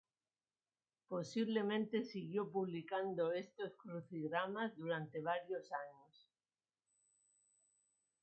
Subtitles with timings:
[1.09, 6.27] Posiblemente siguió publicando estos crucigramas durante varios años.